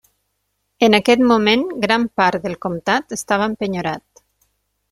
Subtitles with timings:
[0.87, 4.27] En aquest moment gran part del comtat estava empenyorat.